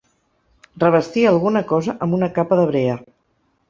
[0.85, 3.01] Revestir alguna cosa amb una capa de brea.